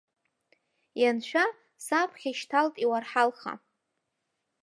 [1.01, 1.45] Ианшәа,
[1.85, 3.53] саԥхьа ишьҭалт иуарҳалха.